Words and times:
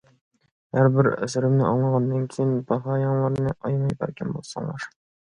ھەربىر 0.75 1.07
ئەسىرىمنى 1.09 1.67
ئاڭلىغاندىن 1.67 2.23
كېيىن 2.35 2.53
باھايىڭلارنى 2.71 3.53
ئايىماي 3.59 3.93
بەرگەن 4.01 4.33
بولساڭلار! 4.39 4.89